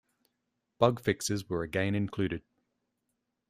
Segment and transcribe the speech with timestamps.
[0.79, 2.41] Bug fixes were again included.